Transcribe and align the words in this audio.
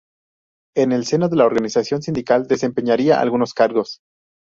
En 0.75 0.93
el 0.93 1.05
seno 1.05 1.29
de 1.29 1.35
la 1.35 1.45
Organización 1.45 2.01
Sindical 2.01 2.47
desempeñaría 2.47 3.21
algunos 3.21 3.53
cargos. 3.53 3.99